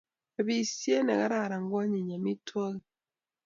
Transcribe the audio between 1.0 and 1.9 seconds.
ne kararan ko